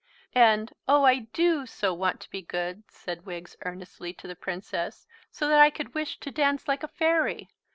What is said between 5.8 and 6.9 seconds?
wish to dance like a